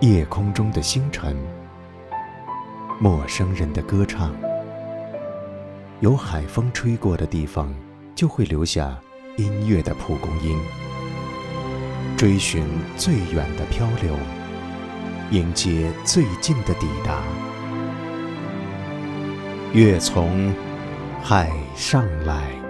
[0.00, 1.36] 夜空中的星辰，
[3.00, 4.32] 陌生人的歌唱。
[5.98, 7.74] 有海风吹过的地方，
[8.14, 8.96] 就会留下
[9.36, 10.56] 音乐的蒲公英。
[12.16, 12.64] 追寻
[12.96, 14.14] 最远的漂流，
[15.32, 17.20] 迎接最近的抵达。
[19.72, 20.54] 月从
[21.20, 22.67] 海上来。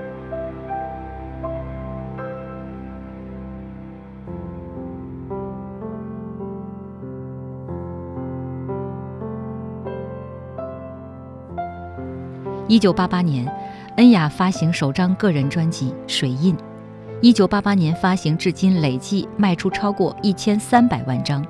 [12.68, 13.50] 一九八八年，
[13.96, 16.54] 恩雅发行首张个人专辑《水印》。
[17.22, 21.42] 一九八八年发行至今，累计卖出超过一千三百万张。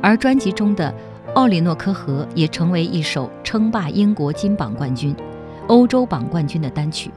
[0.00, 0.94] 而专辑中的
[1.32, 5.12] 《奥里诺科河》也成为一首称霸英国金榜冠军、
[5.66, 7.10] 欧洲榜冠军的单曲。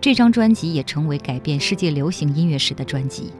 [0.00, 3.32] 这张专辑也成为改变世界流行音乐史的专辑。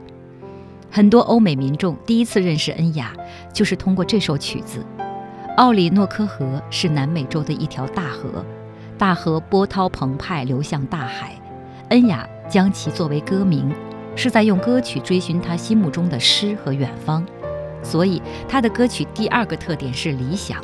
[0.89, 3.11] 很多欧美民众第一次认识恩雅，
[3.53, 4.85] 就是通过这首曲子。
[5.57, 8.45] 奥里诺科河是南美洲的一条大河。
[8.99, 11.33] 大河波涛澎湃，流向大海。
[11.87, 13.73] 恩雅将其作为歌名，
[14.13, 17.25] 是在用歌曲追寻他心目中的诗和远方。
[17.81, 20.61] 所以，他的歌曲第二个特点是理想。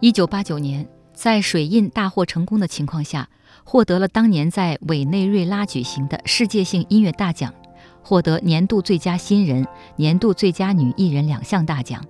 [0.00, 3.28] 一九八九年，在水印大获成功的情况下，
[3.64, 7.52] 获得了当年在委内瑞拉举行的世界性音乐大奖，
[8.00, 9.66] 获得年度最佳新人、
[9.96, 12.00] 年度最佳女艺人两项大奖。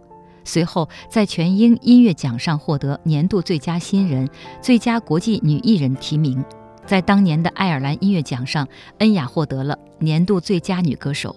[0.44, 4.28] 随后，在全英音乐奖上获得年度最佳新人、
[4.60, 6.44] 最佳国际女艺人提名。
[6.84, 11.34] 在当年的爱尔兰音乐奖上，恩雅获得了年度最佳女歌手。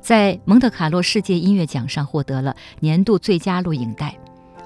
[0.00, 4.16] 在蒙特卡洛世界音乐奖上获得了年度最佳录影带。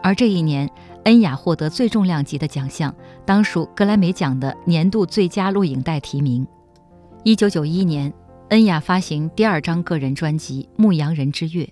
[0.02, 0.68] 而这一年，
[1.04, 2.94] 恩雅获得最重量级的奖项，
[3.24, 6.46] 当属格莱美奖的年度最佳录影带提名。
[7.22, 8.12] 一九九一年，
[8.48, 11.64] 恩雅发行第二张个人专辑《牧羊人之月》，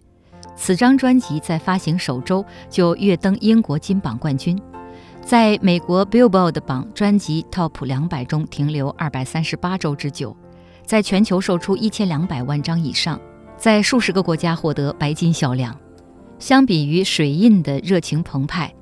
[0.54, 4.58] 此张专辑在发行首周就跃登英国金榜冠军，
[5.24, 10.36] 在美国 Billboard 榜专辑 Top 两百中停留二百三十八周之久，
[10.84, 13.18] 在全球售出一千两百万张以上，
[13.56, 15.74] 在数十个国家获得白金销量。
[16.38, 18.74] 相比于水印的热情澎湃。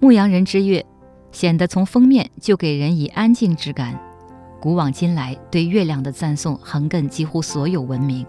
[0.00, 0.80] 牧羊人之月》
[1.36, 3.98] 显得从封面就给人以安静之感，
[4.60, 8.24] 古往今来对月亮的赞颂横亘几乎所有文明。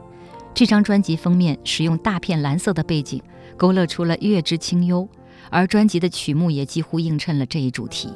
[0.51, 3.21] 这张专辑封面使用大片蓝色的背景，
[3.55, 5.07] 勾勒出了月之清幽，
[5.51, 8.09] 而专辑的曲目也几乎映衬了这一主题。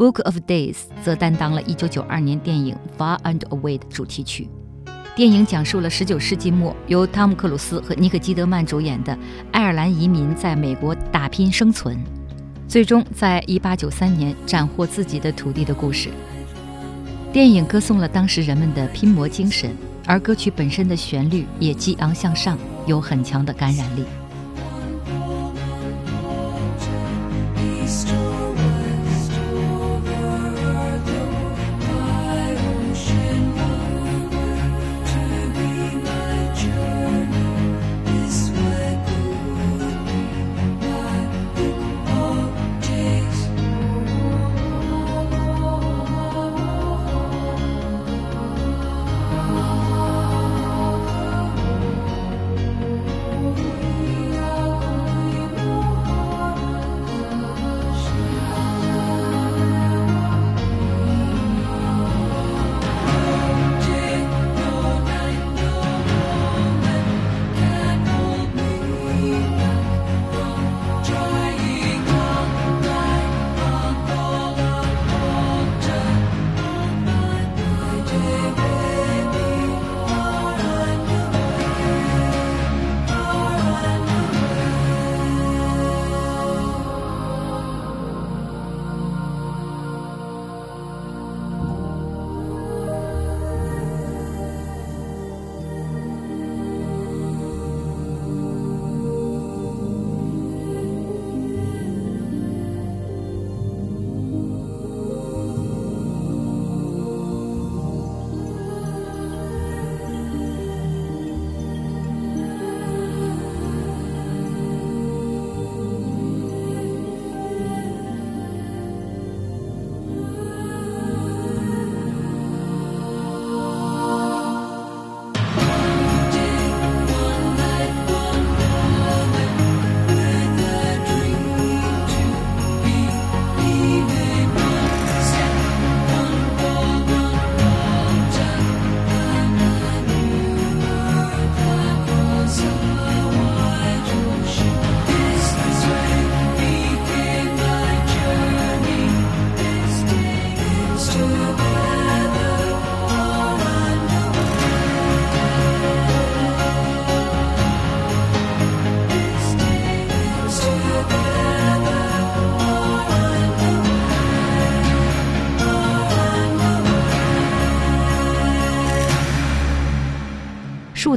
[0.00, 4.48] Book of Days》则担当了1992年电影《Far and Away》的主题曲。
[5.14, 9.14] 电影讲述了19世纪末由汤姆·克鲁斯和尼克·基德曼主演的
[9.52, 11.98] 爱尔兰移民在美国打拼生存，
[12.66, 16.08] 最终在1893年斩获自己的土地的故事。
[17.30, 19.70] 电影歌颂了当时人们的拼搏精神，
[20.06, 22.56] 而歌曲本身的旋律也激昂向上，
[22.86, 24.04] 有很强的感染力。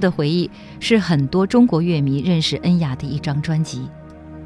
[0.04, 3.88] 的回忆是很多中国乐迷认识恩雅的一张专辑。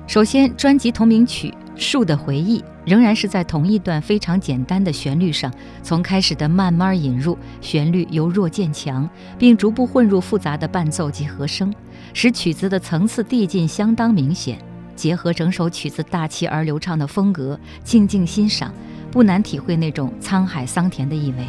[0.06, 5.52] 首先，专辑同名曲《树的回忆》仍然是在同一段非常简单的旋律上，
[5.84, 11.74] 从开始的慢慢引入，旋律由弱渐强，并逐步混入复杂的伴奏及和声，
[12.14, 14.58] 使曲子的层次递进相当明显。
[14.96, 18.74] 结合整首曲子大气而流畅的风格，静静欣赏，
[19.12, 21.46] 不难体会那种沧海桑田的意味。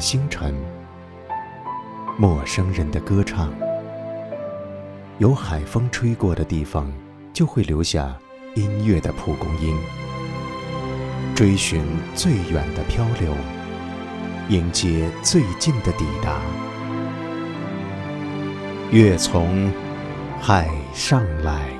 [0.00, 0.54] 星辰，
[2.18, 3.52] 陌生人的歌唱。
[5.18, 6.90] 有海风吹过的地方，
[7.32, 8.16] 就会留下
[8.54, 9.78] 音乐的蒲公英。
[11.34, 13.34] 追寻最远的漂流，
[14.48, 16.40] 迎接最近的抵达。
[18.90, 19.70] 月从
[20.40, 21.79] 海上来。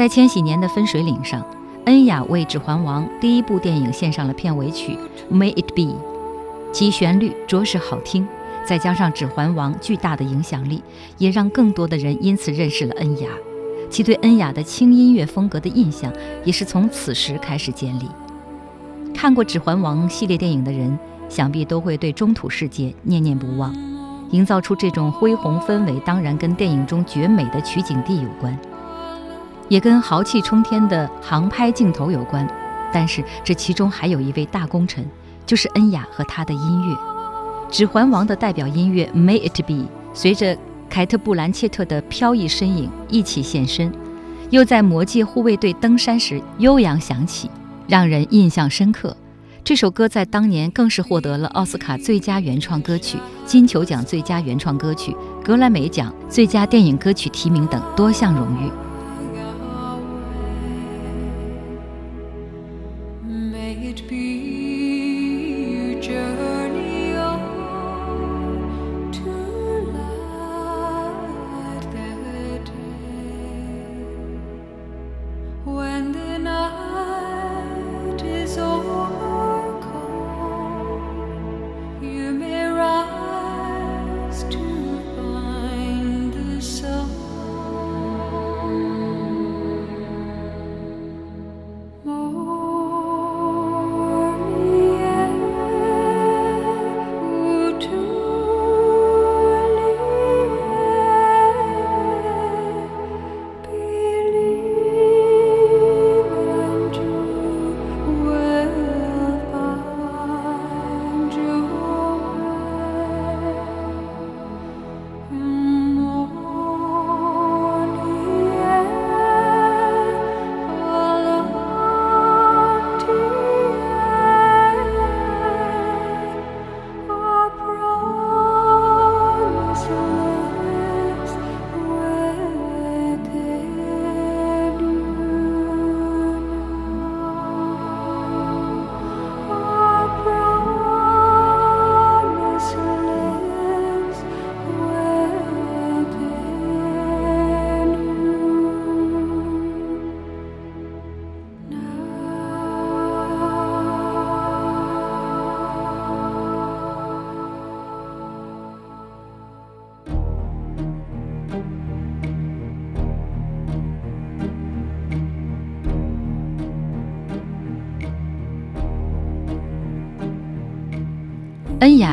[0.00, 1.44] 在千禧年的分水岭上，
[1.84, 4.96] 恩雅为《指环王》第一部电影献上了片尾曲
[5.30, 5.92] 《May It Be》，
[6.72, 8.26] 其旋律着实好听，
[8.66, 10.82] 再加上《指环王》巨大的影响力，
[11.18, 13.28] 也让更多的人因此认识了恩雅。
[13.90, 16.10] 其对恩雅的轻音乐风格的印象，
[16.46, 18.08] 也是从此时开始建立。
[19.14, 23.70] 看过《指环王》系列电影的人，想必都会对中土世界念念不忘。
[24.30, 28.58] 营造出这种恢宏氛围，当然跟电影中绝美的取景地有关。
[29.70, 32.46] 也跟豪气冲天的航拍镜头有关，
[32.92, 35.08] 但是这其中还有一位大功臣，
[35.46, 36.94] 就是恩雅和她的音乐。
[37.70, 39.74] 《指环王》的代表音乐《May It Be》
[40.12, 40.58] 随着
[40.90, 43.92] 凯特·布兰切特的飘逸身影一起现身，
[44.50, 47.48] 又在魔界护卫队登山时悠扬响起，
[47.86, 49.16] 让人印象深刻。
[49.62, 58.89] 这首歌在当年更是获得了奥斯卡最佳原创歌曲、金球奖最佳原创歌曲、格莱美奖最佳电影歌曲提名等多项荣誉。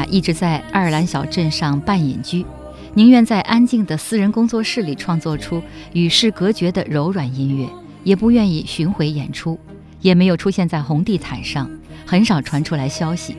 [0.09, 2.45] 一直在爱尔兰小镇上半隐居，
[2.93, 5.61] 宁愿在安静的私人工作室里创作出
[5.93, 7.67] 与世隔绝的柔软音乐，
[8.03, 9.59] 也不愿意巡回演出，
[10.01, 11.69] 也没有出现在红地毯上，
[12.05, 13.35] 很少传出来消息。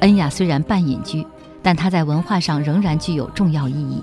[0.00, 1.24] 恩雅虽然半隐居，
[1.62, 4.02] 但她在文化上仍然具有重要意义。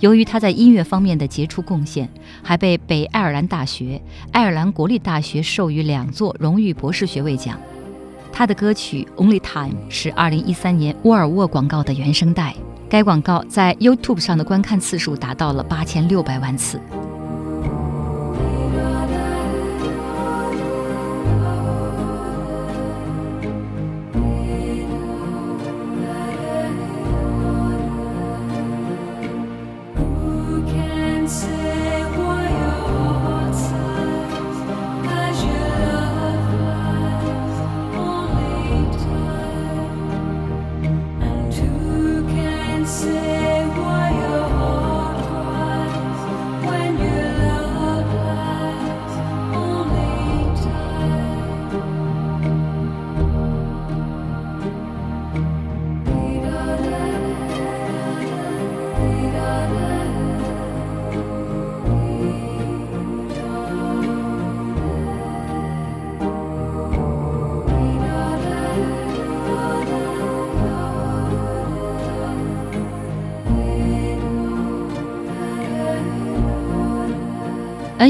[0.00, 2.08] 由于她在音乐方面的杰出贡献，
[2.42, 4.00] 还被北爱尔兰大学、
[4.32, 7.60] 爱尔兰国立大学授予两座荣誉博士学位奖。
[8.32, 12.54] 他的歌曲《Only Time》是2013年沃尔沃广告的原声带，
[12.88, 16.80] 该广告在 YouTube 上的观看次数达到了8600万次。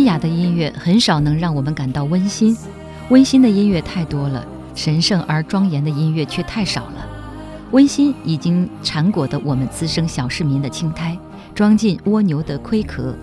[0.00, 2.56] 恩雅的音乐很少能让我们感到温馨，
[3.10, 4.42] 温馨的音乐太多了，
[4.74, 7.06] 神圣而庄严的音乐却太少了。
[7.72, 11.14] 温馨已经缠裹的我们滋生小市民的青苔，
[11.54, 13.14] 装进蜗牛的龟壳，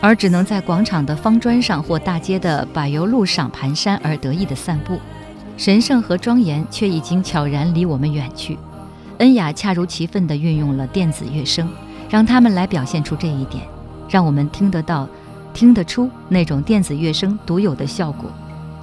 [0.00, 4.98] 而只能在广场的方砖上或大街的柏油路上蹒跚而得意的散步。
[5.58, 8.58] 神圣和庄严却已经悄然离我们远去。
[9.18, 11.68] 恩雅恰如其分地运用了电子乐声，
[12.08, 13.62] 让他们来表现出这一点，
[14.08, 15.06] 让我们听得到。
[15.56, 18.30] 听得出那种电子乐声独有的效果，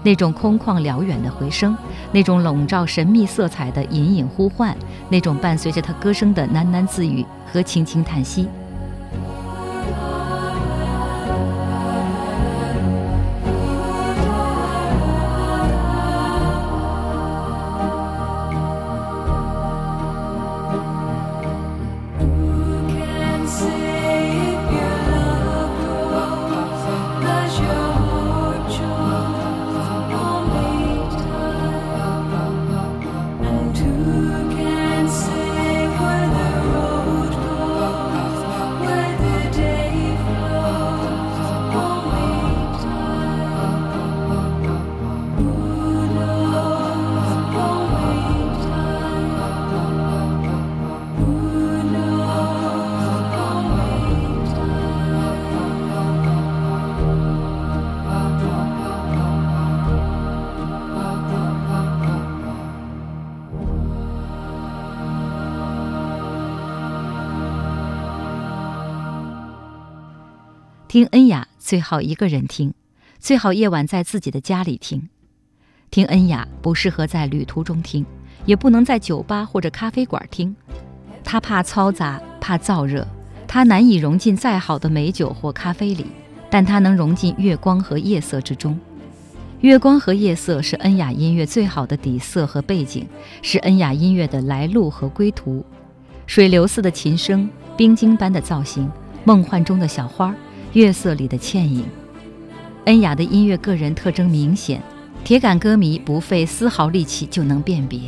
[0.01, 1.77] 那种空旷辽远的回声，
[2.11, 4.75] 那种笼罩神秘色彩的隐隐呼唤，
[5.07, 8.47] 那种伴随着他歌声的喃喃自语和轻轻叹息。
[70.93, 72.71] 听恩雅最好一个人听，
[73.17, 75.09] 最好夜晚在自己的家里听。
[75.89, 78.05] 听恩雅不适合在旅途中听，
[78.45, 80.55] 也不能在酒吧或者咖啡馆听。
[81.23, 83.07] 他怕嘈杂，怕燥热，
[83.47, 86.05] 他难以融进再好的美酒或咖啡里，
[86.47, 88.79] 但他能融进月光和夜色之中。
[89.61, 93.07] 月光和夜色是恩雅音乐最好的底色和背景，
[93.41, 95.65] 是恩雅音乐的来路和归途。
[96.27, 98.87] 水流似的琴声，冰晶般的造型，
[99.23, 100.35] 梦幻中的小花儿。
[100.73, 101.85] 月色里的倩影，
[102.85, 104.81] 恩雅的音乐个人特征明显，
[105.23, 107.99] 铁杆歌迷不费丝毫力气就能辨别。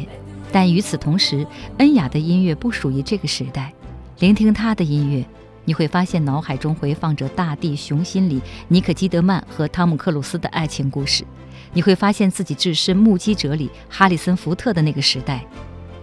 [0.52, 1.46] 但与此同时，
[1.78, 3.72] 恩雅的音乐不属于这个时代。
[4.18, 5.24] 聆听她的音乐，
[5.64, 11.24] 你会发现脑海中回放着《大地雄心》里尼可基德曼和汤姆克鲁斯的爱情故事，
[11.72, 15.46] 你会发现自己置身《目击者》里哈里森福特的那个时代。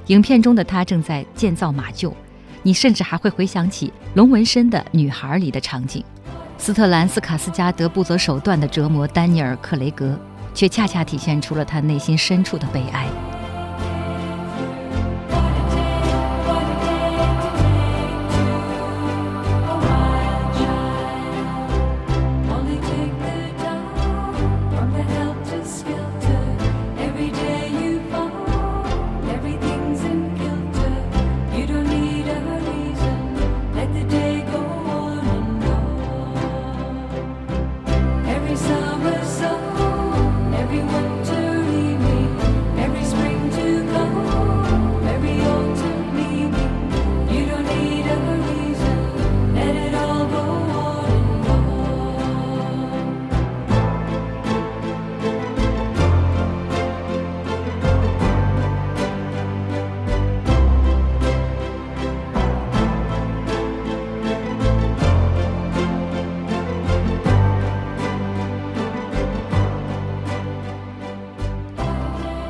[0.06, 2.12] 影片中的他正在建造马厩，
[2.62, 6.04] 你甚至还会回想起《龙纹身的女孩》里的场景。
[6.62, 10.16] 斯特兰斯卡斯加德不择手段地折磨丹尼尔·克雷格，
[10.54, 13.08] 却恰恰体现出了他内心深处的悲哀。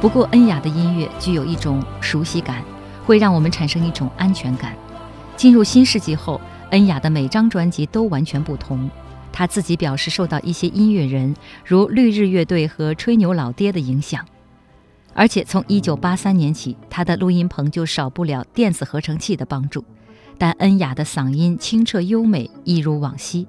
[0.03, 2.61] 不过，恩雅的音乐具有一种熟悉感，
[3.07, 4.75] 会让我们产生一种安全感。
[5.37, 8.91] 进入新世纪后，恩雅的每张专辑都完全不同。
[9.33, 11.33] 他自己表示受到一些音乐人，
[11.65, 14.27] 如绿日乐队和吹牛老爹的影响。
[15.15, 19.85] 而且从1983年起，他的录音棚就少不了电子合成器的帮助。
[20.37, 23.47] 但恩雅的嗓音清澈优美，一如往昔。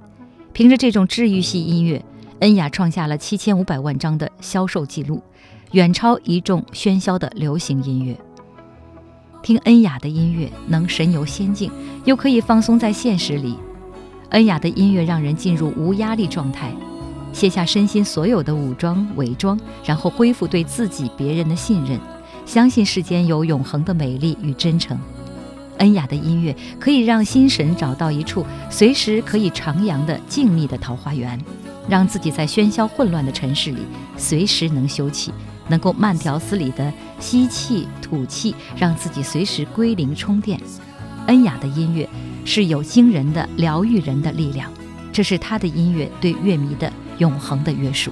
[0.54, 2.06] 凭着这种治愈系音乐，
[2.42, 5.20] 恩雅创下了7500万张的销售记录。
[5.74, 8.16] 远超一众喧嚣的流行音乐。
[9.42, 11.72] 听恩雅的音乐，能神游仙境，
[12.06, 13.58] 又可以放松在现实里。
[14.30, 16.72] 恩雅的音乐让人进入无压力状态，
[17.34, 22.00] 卸下身心所有的武装伪装，然后恢复对自己、别人的信任，
[22.46, 24.96] 相信世间有永恒的美丽与真诚。
[25.80, 31.44] 恩雅的音乐可以让心神找到一处随时可以徜徉的静谧的桃花源，
[31.90, 33.80] 让自己在喧嚣混乱的城市里
[34.16, 35.32] 随时能休憩。
[35.67, 40.60] 能够慢条斯理地吸气吐气，让自己随时归零充电。
[41.28, 42.08] 恩雅的音乐
[42.45, 44.71] 是有惊人的疗愈人的力量，
[45.12, 48.12] 这是他的音乐对乐迷的永恒的约束。